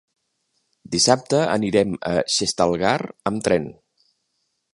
[0.95, 2.99] Dissabte anirem a Xestalgar
[3.33, 3.71] amb tren.